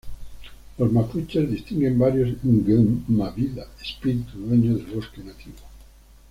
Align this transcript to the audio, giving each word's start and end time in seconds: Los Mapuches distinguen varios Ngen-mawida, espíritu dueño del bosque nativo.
Los 0.79 0.91
Mapuches 0.91 1.47
distinguen 1.47 1.99
varios 1.99 2.31
Ngen-mawida, 2.43 3.67
espíritu 3.83 4.35
dueño 4.39 4.75
del 4.75 4.87
bosque 4.95 5.21
nativo. 5.23 5.57